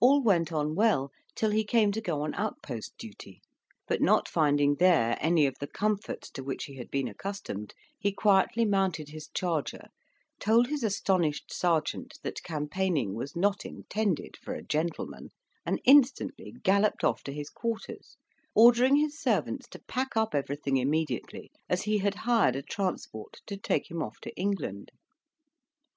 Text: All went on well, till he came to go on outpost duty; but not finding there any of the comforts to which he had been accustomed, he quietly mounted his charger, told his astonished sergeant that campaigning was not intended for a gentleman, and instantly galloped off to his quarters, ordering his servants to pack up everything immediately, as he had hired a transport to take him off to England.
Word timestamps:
All 0.00 0.20
went 0.20 0.50
on 0.50 0.74
well, 0.74 1.12
till 1.36 1.52
he 1.52 1.62
came 1.62 1.92
to 1.92 2.00
go 2.00 2.22
on 2.22 2.34
outpost 2.34 2.98
duty; 2.98 3.40
but 3.86 4.02
not 4.02 4.28
finding 4.28 4.74
there 4.74 5.16
any 5.20 5.46
of 5.46 5.54
the 5.60 5.68
comforts 5.68 6.28
to 6.30 6.42
which 6.42 6.64
he 6.64 6.74
had 6.78 6.90
been 6.90 7.06
accustomed, 7.06 7.72
he 7.96 8.10
quietly 8.10 8.64
mounted 8.64 9.10
his 9.10 9.28
charger, 9.32 9.84
told 10.40 10.66
his 10.66 10.82
astonished 10.82 11.52
sergeant 11.54 12.18
that 12.24 12.42
campaigning 12.42 13.14
was 13.14 13.36
not 13.36 13.64
intended 13.64 14.36
for 14.36 14.52
a 14.56 14.64
gentleman, 14.64 15.28
and 15.64 15.80
instantly 15.84 16.50
galloped 16.64 17.04
off 17.04 17.22
to 17.22 17.32
his 17.32 17.48
quarters, 17.48 18.16
ordering 18.56 18.96
his 18.96 19.16
servants 19.16 19.68
to 19.68 19.78
pack 19.86 20.16
up 20.16 20.34
everything 20.34 20.76
immediately, 20.76 21.52
as 21.68 21.82
he 21.84 21.98
had 21.98 22.16
hired 22.26 22.56
a 22.56 22.62
transport 22.62 23.34
to 23.46 23.56
take 23.56 23.88
him 23.88 24.02
off 24.02 24.18
to 24.20 24.34
England. 24.34 24.90